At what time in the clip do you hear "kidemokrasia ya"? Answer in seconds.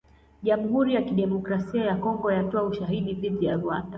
1.01-1.95